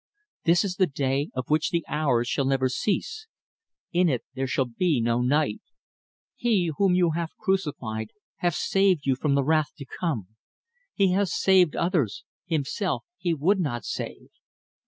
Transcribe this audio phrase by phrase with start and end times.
[0.45, 3.27] "This is the day of which the hours shall never cease
[3.93, 5.61] in it there shall be no night.
[6.35, 10.29] He whom ye have crucified hath saved you from the wrath to come.
[10.95, 14.29] He hath saved others, Himself He would not save.